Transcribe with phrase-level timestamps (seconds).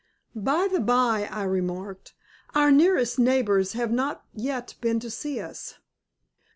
[0.35, 2.15] "By the by," I remarked,
[2.55, 5.75] "our nearest neighbors have not yet been to see us?"